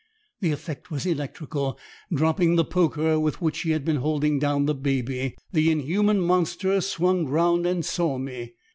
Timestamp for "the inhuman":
5.53-6.21